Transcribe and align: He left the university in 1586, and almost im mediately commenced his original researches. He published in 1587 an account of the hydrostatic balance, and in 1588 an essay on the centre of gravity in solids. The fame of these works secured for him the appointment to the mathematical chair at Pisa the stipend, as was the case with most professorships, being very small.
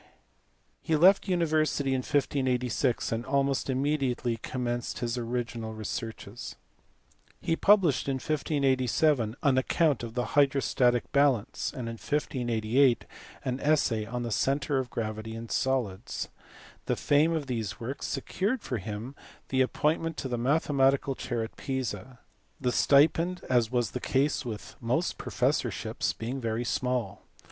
He 0.81 0.95
left 0.95 1.25
the 1.25 1.31
university 1.31 1.91
in 1.91 1.99
1586, 1.99 3.11
and 3.11 3.23
almost 3.23 3.69
im 3.69 3.83
mediately 3.83 4.37
commenced 4.37 4.97
his 4.97 5.15
original 5.15 5.75
researches. 5.75 6.55
He 7.39 7.55
published 7.55 8.07
in 8.09 8.15
1587 8.15 9.35
an 9.43 9.57
account 9.59 10.01
of 10.01 10.15
the 10.15 10.25
hydrostatic 10.33 11.11
balance, 11.11 11.71
and 11.71 11.81
in 11.81 11.99
1588 12.01 13.05
an 13.45 13.59
essay 13.59 14.03
on 14.03 14.23
the 14.23 14.31
centre 14.31 14.79
of 14.79 14.89
gravity 14.89 15.35
in 15.35 15.49
solids. 15.49 16.29
The 16.87 16.95
fame 16.95 17.33
of 17.33 17.45
these 17.45 17.79
works 17.79 18.07
secured 18.07 18.63
for 18.63 18.79
him 18.79 19.13
the 19.49 19.61
appointment 19.61 20.17
to 20.17 20.27
the 20.27 20.35
mathematical 20.39 21.13
chair 21.13 21.43
at 21.43 21.55
Pisa 21.57 22.17
the 22.59 22.71
stipend, 22.71 23.43
as 23.51 23.69
was 23.69 23.91
the 23.91 23.99
case 23.99 24.43
with 24.43 24.75
most 24.81 25.19
professorships, 25.19 26.11
being 26.11 26.41
very 26.41 26.65
small. 26.65 27.21